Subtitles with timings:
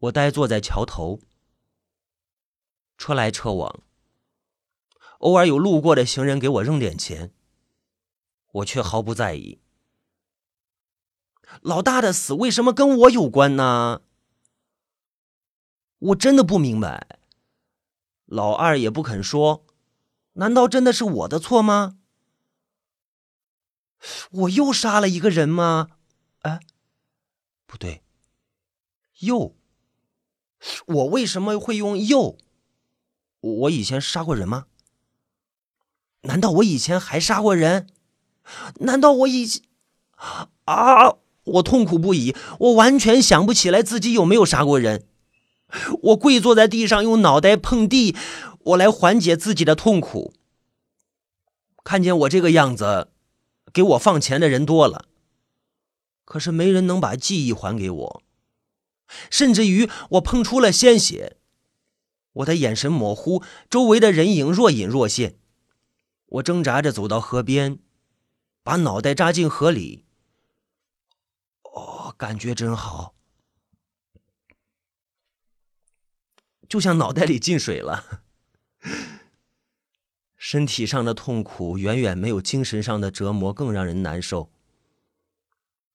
[0.00, 1.20] 我呆坐在桥头，
[2.96, 3.82] 车来车往，
[5.18, 7.34] 偶尔有路过的行人给我扔点钱，
[8.52, 9.60] 我却毫不在意。
[11.60, 14.00] 老大的死为什么跟我有关呢？
[15.98, 17.18] 我真的不明白。
[18.24, 19.66] 老二也不肯说，
[20.34, 21.98] 难道真的是我的错吗？
[24.30, 25.88] 我又杀了一个人吗？
[26.38, 26.60] 哎，
[27.66, 28.02] 不对，
[29.18, 29.59] 又。
[30.86, 32.36] 我为什么会用又？
[33.40, 34.66] 我以前杀过人吗？
[36.22, 37.86] 难道我以前还杀过人？
[38.80, 39.62] 难道我以前……
[40.64, 41.16] 啊！
[41.44, 45.06] 我痛苦不已，我完全想不起来自己有没有杀过人。
[46.02, 48.14] 我跪坐在地上，用脑袋碰地，
[48.58, 50.34] 我来缓解自己的痛苦。
[51.82, 53.08] 看见我这个样子，
[53.72, 55.06] 给我放钱的人多了，
[56.26, 58.22] 可是没人能把记忆还给我。
[59.30, 61.36] 甚至于我碰出了鲜血，
[62.32, 65.38] 我的眼神模糊，周围的人影若隐若现。
[66.26, 67.80] 我挣扎着走到河边，
[68.62, 70.04] 把脑袋扎进河里。
[71.62, 73.14] 哦，感觉真好，
[76.68, 78.22] 就像脑袋里进水了。
[80.36, 84.50] 身体上的痛苦远远没有精神上的折磨更让人难受。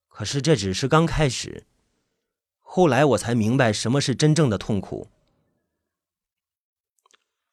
[0.07, 1.65] 可是这只是刚开始。
[2.75, 5.07] 后来我才明白什么是真正的痛苦。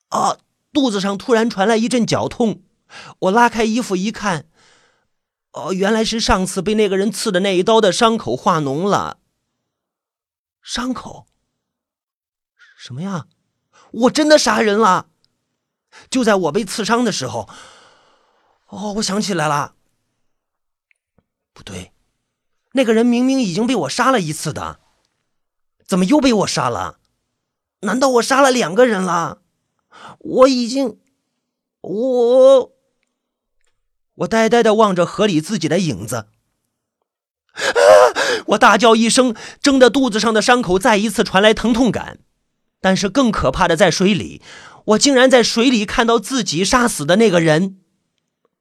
[0.08, 0.38] 啊！
[0.72, 2.64] 肚子上突然传来一阵绞痛，
[3.20, 4.48] 我拉开衣服一看，
[5.52, 9.20] 哦，原来是上次被那个人刺的那一刀的伤口化脓了。
[10.60, 11.28] 伤口？
[12.76, 13.28] 什么呀？
[13.92, 15.06] 我真的杀人了！
[16.10, 17.48] 就在我被刺伤的时候，
[18.66, 19.76] 哦，我想起来了，
[21.52, 21.92] 不对，
[22.72, 24.80] 那个人明明已经被我杀了一次的。
[25.92, 26.96] 怎么又被我杀了？
[27.80, 29.42] 难道我杀了两个人了？
[30.20, 30.96] 我已经，
[31.82, 32.72] 我，
[34.14, 36.28] 我呆呆的望着河里自己的影子。
[38.46, 42.20] 我大叫一声，睁着肚子上的伤口再一次传来疼痛感。
[42.80, 44.40] 但是更可怕的在水里，
[44.86, 47.81] 我竟然在水里看到自己杀死的那个人。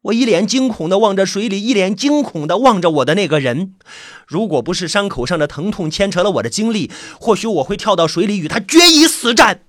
[0.03, 3.75] 我一脸惊恐的望着水里，一脸惊恐的望着我的那个人。
[4.25, 9.63] 如果不是伤口上的疼痛牵扯了我的精力，或许我会跳到水里与他决一死战。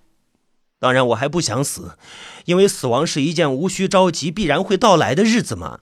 [0.79, 1.99] 当然，我还不想死，
[2.47, 5.81] 因为死亡是一件无需着急、必然会到来的日子嘛。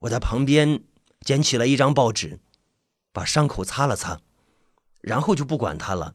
[0.00, 0.82] 我在旁边
[1.20, 2.40] 捡起了一张报纸，
[3.12, 4.20] 把伤口擦了擦，
[5.02, 6.14] 然后就不管他了。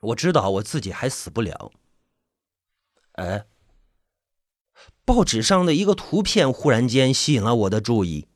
[0.00, 1.72] 我知道我自己还死不了。
[3.12, 3.46] 哎。
[5.08, 8.28] 报纸上的一个图片忽然间吸引了我的注意。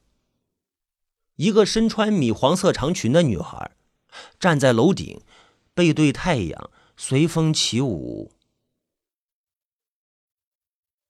[1.36, 3.72] 一个身穿米黄色长裙的女孩，
[4.40, 5.20] 站在楼顶，
[5.74, 8.32] 背对太阳，随风起舞。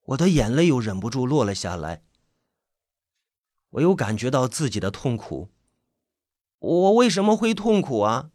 [0.06, 2.02] 我的眼泪又忍不住落了下来。
[3.70, 5.48] 我又感觉到自己的痛苦。
[6.58, 8.30] 我为什么会痛苦啊？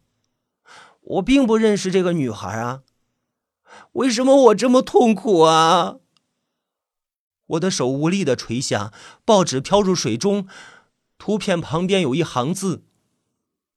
[1.00, 2.84] 我并不认识这个女孩啊。
[3.92, 5.98] 为什么我这么痛苦啊？
[7.48, 8.92] 我的手无力的垂下，
[9.24, 10.46] 报纸飘入水中，
[11.16, 12.84] 图片旁边有一行字：“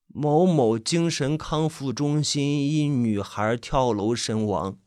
[0.07, 4.77] 某某精神康复中心一女孩跳楼身亡。”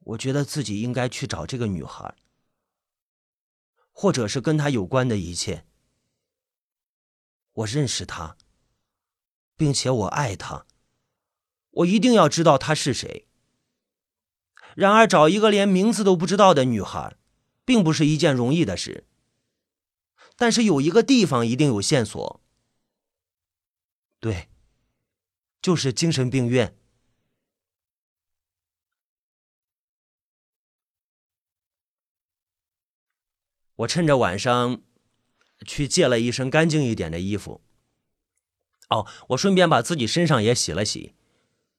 [0.00, 2.14] 我觉得自己应该去找这个女孩，
[3.92, 5.66] 或者是跟她有关的一切。
[7.52, 8.38] 我认识她，
[9.54, 10.64] 并且我爱她，
[11.70, 13.27] 我一定要知道她是谁。
[14.78, 17.16] 然而，找一个连名字都不知道的女孩，
[17.64, 19.08] 并不是一件容易的事。
[20.36, 22.40] 但是有一个地方一定有线索，
[24.20, 24.48] 对，
[25.60, 26.76] 就是精神病院。
[33.74, 34.80] 我趁着晚上，
[35.66, 37.60] 去借了一身干净一点的衣服。
[38.90, 41.16] 哦，我顺便把自己身上也洗了洗。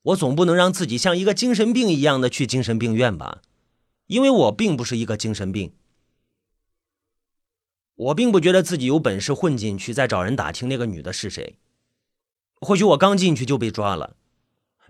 [0.04, 3.42] 我总不能让自己像一个精神病一样的去精神病院吧，
[4.08, 5.74] 因为我并不是一个精神病。
[7.96, 11.58] 我并不觉得自己有本事混进去再找人打听那个女的是谁。
[12.62, 14.16] 或许我刚进去就被抓了，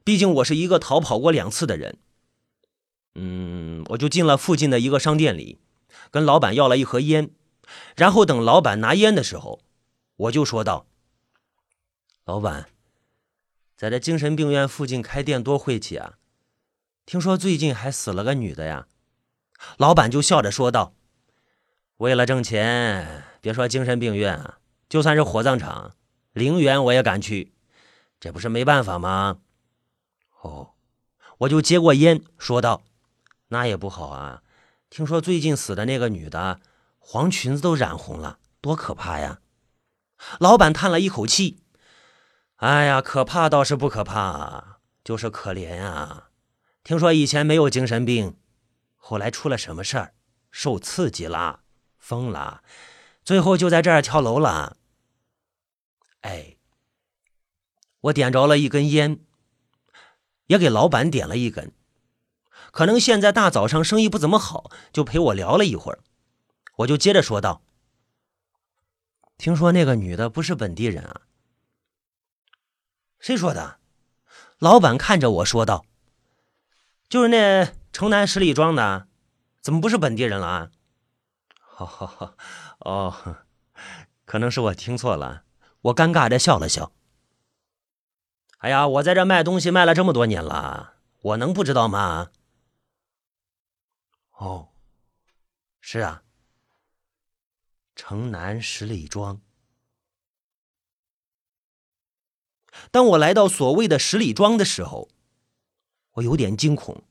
[0.03, 1.97] 毕竟我是一个逃跑过两次的人。
[3.15, 5.57] 嗯，我就进了附近的一个商店里，
[6.11, 7.31] 跟老板要了一盒烟，
[7.95, 9.61] 然后等老板拿烟的时候，
[10.15, 10.85] 我就说道
[12.25, 12.69] ：“老板。”
[13.79, 16.15] 在这精神病院附近开店多晦气啊！
[17.05, 18.87] 听说最近还死了个女的呀。
[19.77, 20.93] 老板就笑着说道
[21.95, 24.57] ：“为了挣钱，别说精神病院啊，
[24.89, 25.95] 就算是火葬场，
[26.33, 27.53] 陵园我也敢去，
[28.19, 29.37] 这不是没办法吗？
[30.41, 30.71] 哦，
[31.37, 32.81] 我就接过烟，说道
[33.47, 34.43] ：“那也不好啊，
[34.89, 36.59] 听说最近死的那个女的，
[36.97, 39.39] 黄裙子都染红了，多可怕呀！”
[40.37, 41.61] 老板叹了一口气
[42.59, 46.29] ：“哎呀，可怕倒是不可怕，就是可怜啊。
[46.83, 48.35] 听说以前没有精神病，
[48.97, 50.13] 后来出了什么事儿，
[50.51, 51.61] 受刺激了，
[51.97, 52.61] 疯了，
[53.23, 54.75] 最后就在这儿跳楼了。”
[56.21, 56.57] 哎，
[58.01, 59.21] 我点着了一根烟。
[60.47, 61.71] 也给老板点了一根，
[62.71, 65.99] 可能现在大早上生意不怎么好，就陪我聊了一会儿。
[66.77, 67.61] 我就接着说道
[69.37, 71.21] ：“听说那个女的不是本地人啊？”
[73.19, 73.79] 谁说的？
[74.57, 75.85] 老板看着我说道
[77.07, 79.07] ：“就是那城南十里庄的，
[79.61, 80.71] 怎么不是本地人了啊？”
[81.59, 82.35] 哈 哈，
[82.79, 83.37] 哦，
[84.25, 85.43] 可能是我听错了。
[85.81, 86.91] 我尴尬的笑了笑。
[88.57, 92.31] 哎呀，我在这卖东西卖了这么多年了，我能不知道吗？
[94.37, 94.69] 哦，
[95.79, 96.23] 是啊，
[97.95, 99.41] 城南十里庄。
[102.91, 105.09] 当我来到所谓的十里庄的时候，
[106.13, 107.03] 我有点惊恐。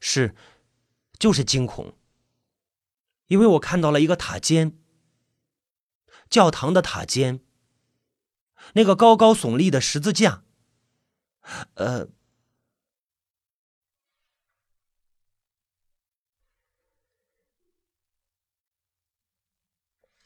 [0.00, 0.34] 是，
[1.18, 1.94] 就是惊恐，
[3.26, 4.78] 因为我看到了一个塔尖，
[6.30, 7.40] 教堂的塔尖。
[8.74, 10.44] 那个高高耸立的十字架，
[11.74, 12.08] 呃，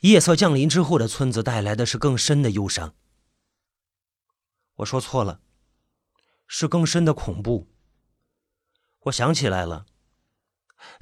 [0.01, 2.95] 夜色降临之后的村子带来的是更深的忧伤。
[4.83, 5.41] 我说错了，
[6.47, 7.69] 是更深的恐怖。
[9.05, 9.87] 我想起来了，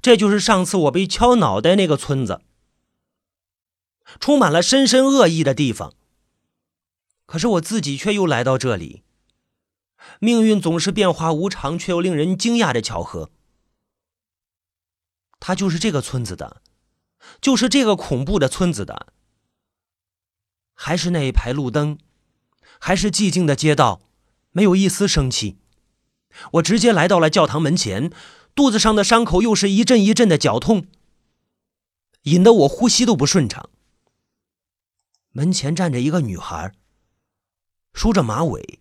[0.01, 2.43] 这就是上次我被敲脑袋那个村子，
[4.19, 5.95] 充满了深深恶意的地方。
[7.27, 9.03] 可是我自己却又来到这里。
[10.19, 13.31] 命运总是变化无常，却又令人惊讶的巧合。
[15.39, 16.63] 他就是这个村子的，
[17.41, 19.13] 就是这个恐怖的村子的。
[20.75, 21.99] 还是那一排路灯，
[22.81, 24.01] 还是寂静的街道，
[24.51, 25.59] 没有一丝生气。
[26.55, 28.11] 我直接来到了教堂门前，
[28.55, 30.87] 肚子上的伤口又是一阵一阵的绞痛，
[32.23, 33.71] 引得我呼吸都不顺畅。
[35.33, 36.75] 门前站着一个女孩。
[37.93, 38.81] 梳着马尾，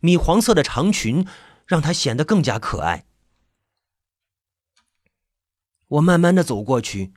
[0.00, 1.26] 米黄色的长裙
[1.66, 3.04] 让她显得更加可爱。
[5.88, 7.12] 我慢慢的走过去，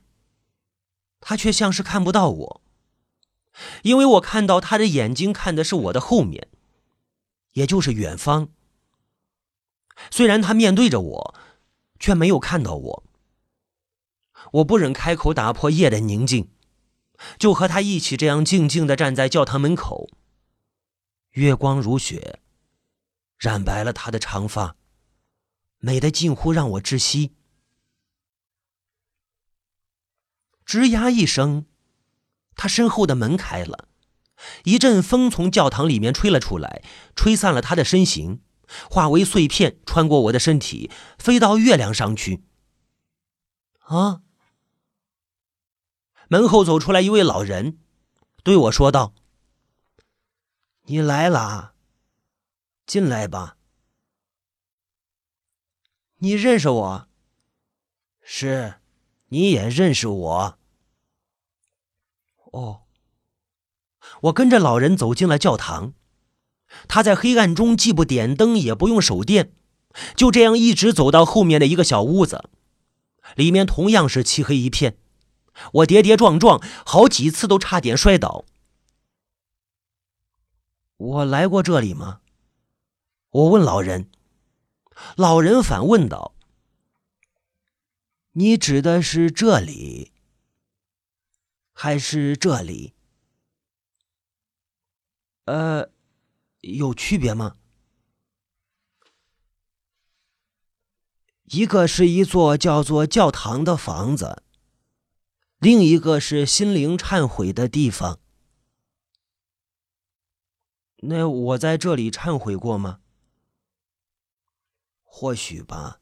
[1.20, 2.61] 她却像是看不到我，
[3.82, 6.48] 因为我看到他的眼睛看的是我的后面，
[7.52, 8.48] 也就是远方。
[10.10, 11.34] 虽然他面对着我，
[12.00, 13.04] 却没有看到我。
[14.52, 16.50] 我不忍开口打破夜的宁静，
[17.38, 20.10] 就和他一起这样静静的站在教堂门口。
[21.32, 22.40] 月光如雪，
[23.38, 24.76] 染白了他的长发，
[25.78, 27.34] 美的近乎让我窒息。
[30.66, 31.66] 吱呀一声，
[32.54, 33.88] 他身后的门开了，
[34.64, 36.82] 一阵风从教堂里面吹了出来，
[37.14, 38.42] 吹散了他的身形，
[38.90, 42.44] 化为碎片，穿过我的身体，飞到月亮上去。
[43.80, 44.22] 啊！
[46.28, 47.78] 门后走出来一位老人，
[48.42, 49.14] 对我说道。
[50.84, 51.74] 你来了，
[52.86, 53.56] 进来吧。
[56.16, 57.08] 你认识我？
[58.22, 58.80] 是，
[59.28, 60.58] 你也认识我。
[62.52, 62.84] 哦，
[64.22, 65.92] 我跟着老人走进了教堂。
[66.88, 69.52] 他在黑暗中既不点灯，也不用手电，
[70.16, 72.48] 就这样一直走到后面的一个小屋子，
[73.36, 74.96] 里面同样是漆黑一片。
[75.72, 78.46] 我跌跌撞撞，好几次都差点摔倒。
[80.96, 82.20] 我来过这里吗？
[83.30, 84.08] 我问老人。
[85.16, 86.34] 老人反问道
[88.32, 90.11] ：“你指的是这里，
[91.84, 92.94] 还是这里？
[95.46, 95.90] 呃，
[96.60, 97.56] 有区别吗？
[101.46, 104.44] 一个是一座叫做教堂的房子，
[105.58, 108.20] 另一个是心灵忏悔的地方。”
[111.02, 113.00] 那我在这里忏悔过吗？
[115.02, 116.00] 或许吧，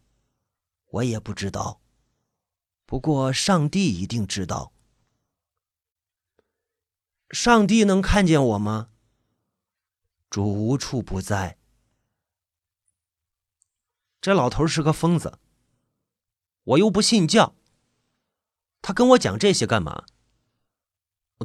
[0.88, 1.80] 我也不知道。
[2.84, 4.75] 不过上帝一定知道。
[7.30, 8.88] 上帝能看见我吗？
[10.28, 11.58] 主无处不在。
[14.20, 15.38] 这老头是个疯子。
[16.64, 17.54] 我又不信教。
[18.82, 20.04] 他跟我讲这些干嘛？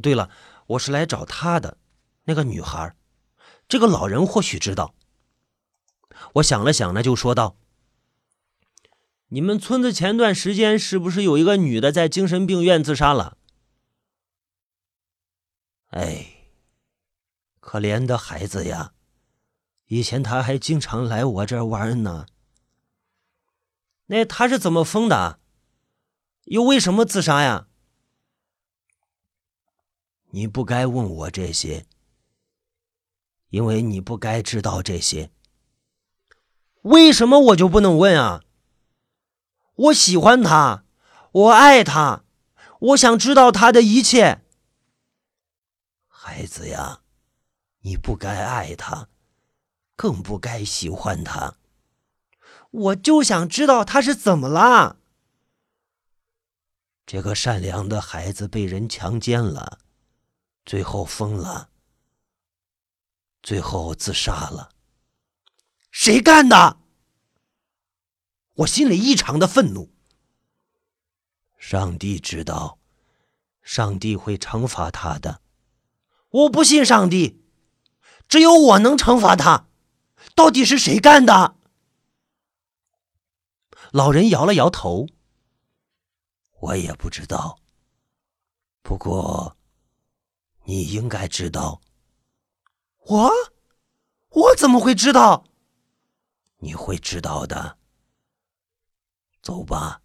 [0.01, 0.29] 对了，
[0.67, 1.77] 我是来找他的。
[2.23, 2.95] 那个女孩，
[3.67, 4.95] 这个老人或许知道。
[6.33, 7.57] 我想了想呢，就说道
[9.29, 13.37] ：“你们村子前段时间是不是有一个女的在精神病院自杀了？”
[15.95, 16.49] 哎，
[17.61, 18.91] 可怜的孩子呀！
[19.85, 22.25] 以前他还经常来我这玩呢。
[24.07, 25.39] 那他是怎么疯的？
[26.47, 27.67] 又为什么自杀呀？
[30.31, 31.85] 你不该问我这些，
[33.47, 35.31] 因为你不该知道这些。
[36.81, 38.43] 为什么我就不能问啊？
[39.75, 40.83] 我喜欢他，
[41.31, 42.25] 我爱他，
[42.79, 44.41] 我想知道他的一切。
[46.27, 47.03] 孩子呀，
[47.81, 49.09] 你不该爱他，
[49.95, 51.57] 更不该喜欢他。
[52.71, 54.97] 我就想知道他是怎么了。
[57.05, 59.77] 这个善良的孩子被人强奸了，
[60.65, 61.69] 最后疯了，
[63.43, 64.71] 最后自杀了。
[65.91, 66.79] 谁干的？
[68.55, 69.93] 我心里异常的愤怒。
[71.59, 72.79] 上帝知道，
[73.61, 75.43] 上帝会惩罚他的。
[76.35, 77.41] 我不信上帝，
[78.27, 79.69] 只有我能惩罚他。
[80.35, 81.55] 到底是谁干的？
[83.91, 85.07] 老人摇了摇头。
[86.59, 87.59] 我也不知道。
[88.81, 89.55] 不过，
[90.65, 91.81] 你应该知道。
[93.05, 93.31] 我，
[94.29, 95.45] 我怎么会知道？
[96.57, 97.77] 你会知道的。
[99.41, 100.01] 走吧。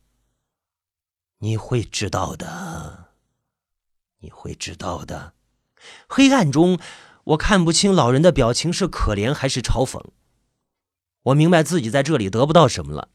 [1.38, 3.14] 你会知道的。
[4.18, 5.34] 你会知道的。
[6.08, 6.78] 黑暗中，
[7.25, 10.02] 我看不清老人的表情是可怜还是嘲讽。
[11.25, 13.08] 我明白自己在这里得不到什么了，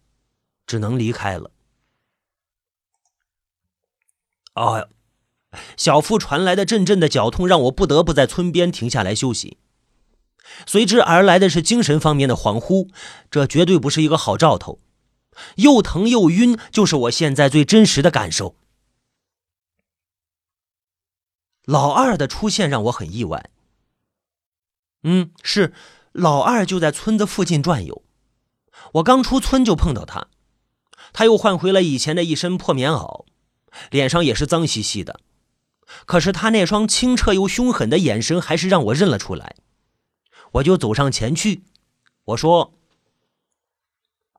[0.68, 1.52] 只能离开了。
[4.54, 4.90] 哦，
[5.76, 9.58] 小腹传来的阵阵的绞痛让我不得不在村边停下来休息。
[10.66, 12.90] 随之而来的是精神方面的恍惚，
[13.32, 14.80] 这绝对不是一个好兆头。
[15.56, 18.56] 又疼又晕，就是我现在最真实的感受。
[21.66, 23.50] 老二的出现让我很意外。
[25.04, 25.74] 嗯，是
[26.12, 28.04] 老二就在村子附近转悠，
[28.94, 30.28] 我刚出村就碰到他，
[31.14, 33.26] 他又换回了以前的一身破棉袄，
[33.92, 35.20] 脸上也是脏兮兮的，
[36.06, 39.56] 可是他那双清澈又凶狠的眼神还是让我认了出来。
[40.54, 41.64] 我就走上前去，
[42.26, 42.74] 我说：“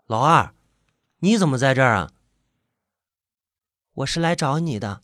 [0.07, 0.55] 老二，
[1.19, 2.13] 你怎么在这儿啊
[3.95, 5.03] ？”“我是来找你的。”“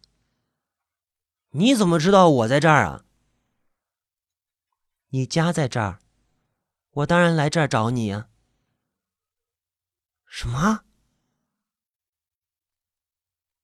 [1.52, 3.04] 你怎么知道我在这儿啊
[5.11, 6.00] ？”“你家在这儿，
[6.90, 8.28] 我当然来这儿找你呀。
[10.26, 10.85] ”“什么？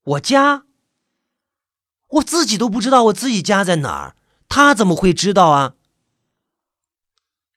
[0.03, 0.67] 我家？
[2.07, 4.17] 我自己都不知道我自己家在哪儿，
[4.49, 5.77] 他怎么会知道啊？”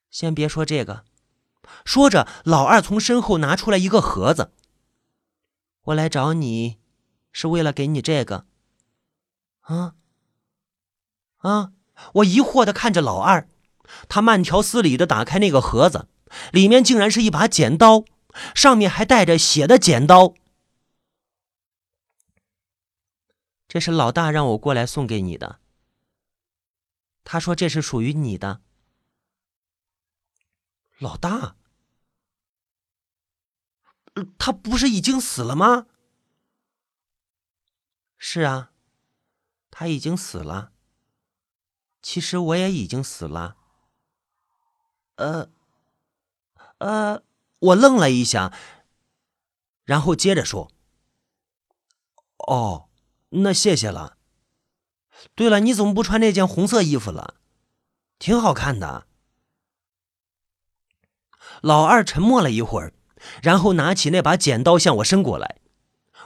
[0.10, 1.06] 先别说这个，
[1.86, 4.54] 说着，老二从身后拿出来一个盒子。
[5.84, 6.80] 我来找你，
[7.32, 8.46] 是为了给你这个。
[9.62, 9.96] 啊
[11.42, 11.74] 啊！
[12.16, 13.48] 我疑惑的看着老二，
[14.10, 16.08] 他慢条斯理的打开那个盒子，
[16.52, 18.06] 里面竟然是一把剪刀，
[18.56, 20.34] 上面还带着血的剪刀。
[23.68, 25.60] 这是老大让我过来送给你的。
[27.24, 28.62] 他说这是属于你的。
[30.98, 31.56] 老大，
[34.38, 35.88] 他不是已经死了吗？
[38.18, 38.72] 是啊，
[39.70, 40.74] 他已经死了。
[42.02, 43.58] 其实我也已经死了。
[45.16, 45.50] 呃，
[46.80, 47.22] 呃，
[47.60, 48.54] 我愣了一下，
[49.86, 50.72] 然后接着说
[52.48, 52.90] ：“哦，
[53.30, 54.18] 那谢谢了。
[55.36, 57.36] 对了，你怎么不穿那件红色衣服了？
[58.18, 59.06] 挺好看的。”
[61.62, 62.94] 老二沉默了一会儿，
[63.44, 65.58] 然后拿起那把剪刀向我伸过来，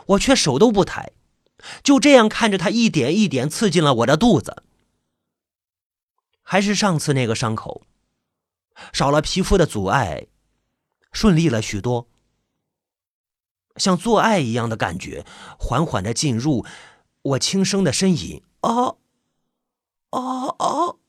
[0.05, 1.12] 我却手都不抬，
[1.84, 4.63] 就这样看着他一点一点刺进了我的肚子。
[6.48, 7.82] 还是上次那个伤口，
[8.94, 10.28] 少了皮肤的阻碍，
[11.12, 12.08] 顺利了许多，
[13.78, 15.25] 像做爱一样的感觉，
[15.60, 16.64] 缓缓的进入，
[17.24, 19.00] 我轻声的呻吟：“哦，
[20.12, 21.00] 哦哦，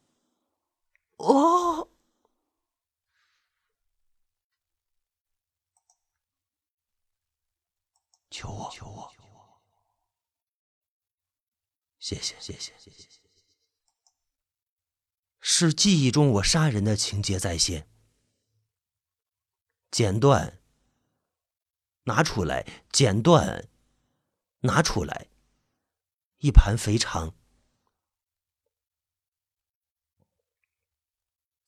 [1.18, 1.88] 哦。”
[8.30, 9.12] 求我，求我，
[11.98, 13.25] 谢谢，谢谢，谢谢。
[15.48, 17.88] 是记忆中我杀人的情节再现。
[19.92, 20.60] 剪断，
[22.02, 23.68] 拿出来，剪断，
[24.62, 25.28] 拿出来，
[26.38, 27.32] 一盘肥肠。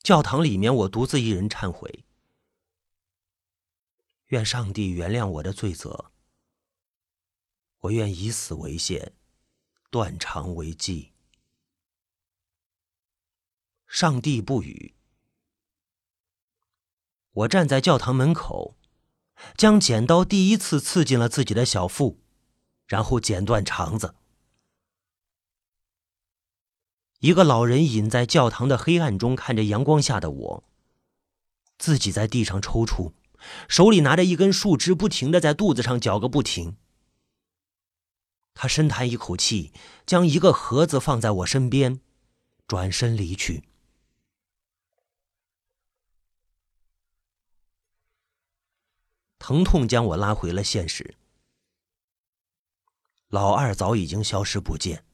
[0.01, 2.05] 教堂里面，我独自一人忏悔，
[4.27, 6.11] 愿上帝原谅我的罪责。
[7.79, 9.13] 我愿以死为限，
[9.89, 11.13] 断肠为祭。
[13.89, 14.95] 上帝不语。
[17.33, 18.77] 我站在教堂门口，
[19.57, 22.21] 将剪刀第一次刺进了自己的小腹，
[22.87, 24.15] 然后剪断肠子。
[27.21, 30.65] 一个老人隐在教堂的黑暗中，看着阳光下的我，
[31.79, 33.15] 自己在地上抽搐，
[33.69, 36.77] 手里拿着一根树枝，不停的在肚子上绞个不停。
[38.53, 39.73] 他深叹一口气，
[40.05, 42.01] 将一个盒子放在我身边，
[42.67, 43.65] 转身离去。
[49.39, 51.17] 疼痛将我拉回了现实。
[53.29, 55.05] 老二早已经消失不见，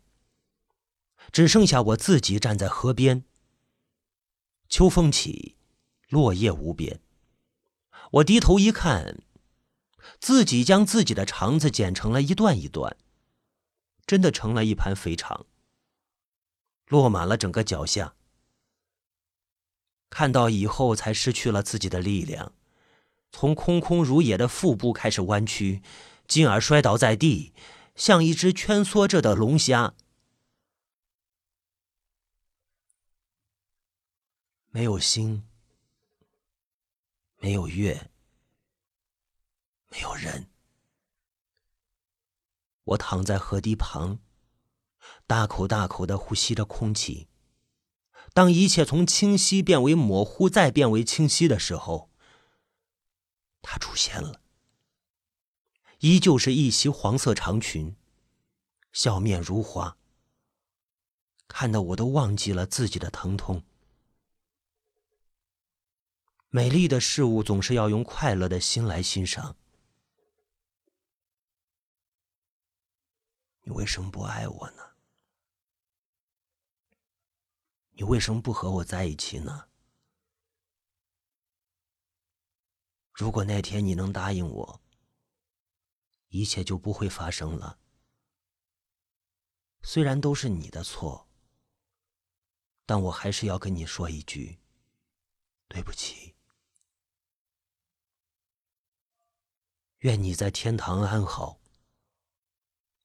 [1.32, 3.24] 只剩下我自己站在河边。
[4.68, 5.56] 秋风起，
[6.08, 7.00] 落叶无边。
[8.12, 9.22] 我低头一看，
[10.20, 12.96] 自己将自己的肠子剪成了一段一段。
[14.06, 15.46] 真的成了一盘肥肠，
[16.88, 18.14] 落满了整个脚下。
[20.10, 22.52] 看到以后，才失去了自己的力量，
[23.36, 25.82] 从空空如也的腹部开始弯曲，
[26.28, 27.52] 进而摔倒在地，
[27.96, 29.94] 像一只蜷缩着的龙虾。
[34.70, 35.42] 没有星，
[37.38, 38.08] 没有月，
[39.88, 40.48] 没有人。
[42.84, 44.20] 我躺在河堤旁，
[45.26, 47.26] 大口大口的呼吸着空气。
[48.32, 52.12] 当一切从清晰变为模糊，再变为清晰的时候，
[53.66, 54.40] 他出现了，
[56.00, 57.96] 依旧是一袭黄色长裙，
[58.92, 59.96] 笑面如花。
[61.48, 63.64] 看得我都忘记了自己的疼痛。
[66.50, 69.56] 美丽的事物总是要用快乐的心来欣赏。
[73.62, 74.82] 你为什么不爱我呢？
[77.92, 79.68] 你为什么不和我在一起呢？
[83.14, 84.80] 如果那天你能答应我，
[86.30, 87.78] 一切就不会发生了。
[89.82, 91.28] 虽然都是你的错，
[92.84, 94.58] 但我还是要跟你说一句：
[95.68, 96.34] 对不起。
[99.98, 101.60] 愿你在天堂安好。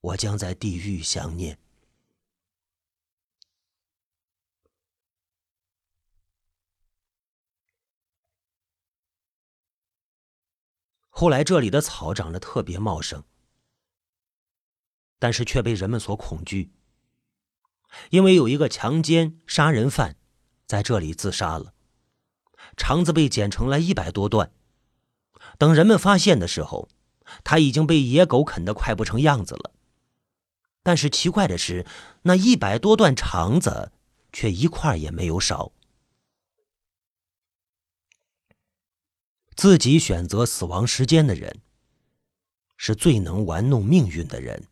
[0.01, 1.59] 我将在地狱想念。
[11.19, 13.25] 后来这里的草长得特别茂盛，
[15.19, 16.71] 但是却被人们所恐惧，
[18.09, 20.15] 因为有一个强奸杀人犯
[20.65, 21.73] 在这里自杀了，
[22.77, 24.53] 肠子被剪成了一百多段。
[25.57, 26.87] 等人们发现的时候，
[27.43, 29.73] 他已经被野狗啃得快不成样子了。
[30.83, 31.85] 但是奇怪的是，
[32.21, 33.91] 那一百多段肠子
[34.31, 35.73] 却一块也没有少。
[39.59, 41.53] 自己选择死亡时间的人，
[42.77, 44.68] 是最能玩弄命运的人。